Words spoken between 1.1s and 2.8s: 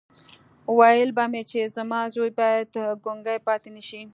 به مې چې زما زوی بايد